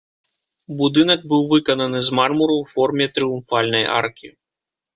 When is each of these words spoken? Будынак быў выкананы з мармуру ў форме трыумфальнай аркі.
Будынак 0.79 1.21
быў 1.33 1.43
выкананы 1.51 1.99
з 2.09 2.19
мармуру 2.21 2.55
ў 2.63 2.73
форме 2.73 3.05
трыумфальнай 3.19 3.85
аркі. 4.03 4.27